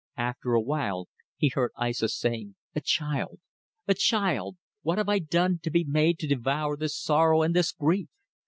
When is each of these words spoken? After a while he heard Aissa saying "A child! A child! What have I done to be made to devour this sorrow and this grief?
After 0.17 0.53
a 0.55 0.61
while 0.61 1.09
he 1.37 1.49
heard 1.49 1.69
Aissa 1.79 2.09
saying 2.09 2.55
"A 2.73 2.81
child! 2.81 3.39
A 3.87 3.93
child! 3.93 4.57
What 4.81 4.97
have 4.97 5.07
I 5.09 5.19
done 5.19 5.59
to 5.61 5.69
be 5.69 5.83
made 5.83 6.17
to 6.17 6.27
devour 6.27 6.75
this 6.75 6.97
sorrow 6.99 7.43
and 7.43 7.55
this 7.55 7.71
grief? 7.71 8.09